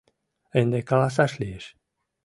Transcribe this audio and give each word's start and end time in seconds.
Ынде 0.59 0.79
каласаш 0.89 1.31
лиеш. 1.41 1.65